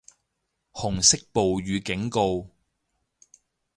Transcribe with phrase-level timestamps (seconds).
[0.73, 2.47] 紅色暴雨警告